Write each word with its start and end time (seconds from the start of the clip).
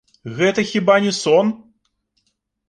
Гэта 0.37 0.63
хіба 0.69 0.95
не 1.05 1.11
сон? 1.19 1.53